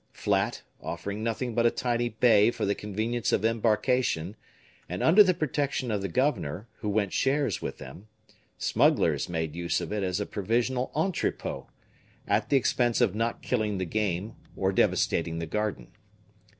Flat, 0.13 0.63
offering 0.81 1.21
nothing 1.21 1.53
but 1.53 1.67
a 1.67 1.69
tiny 1.69 2.09
bay 2.09 2.49
for 2.49 2.65
the 2.65 2.73
convenience 2.73 3.31
of 3.31 3.45
embarkation, 3.45 4.35
and 4.89 5.03
under 5.03 5.21
the 5.21 5.35
protection 5.35 5.91
of 5.91 6.01
the 6.01 6.07
governor, 6.07 6.67
who 6.79 6.89
went 6.89 7.13
shares 7.13 7.61
with 7.61 7.77
them, 7.77 8.07
smugglers 8.57 9.29
made 9.29 9.55
use 9.55 9.79
of 9.79 9.93
it 9.93 10.01
as 10.01 10.19
a 10.19 10.25
provisional 10.25 10.91
entrepot, 10.95 11.67
at 12.27 12.49
the 12.49 12.57
expense 12.57 12.99
of 12.99 13.13
not 13.13 13.43
killing 13.43 13.77
the 13.77 13.85
game 13.85 14.33
or 14.55 14.71
devastating 14.71 15.37
the 15.37 15.45
garden. 15.45 15.91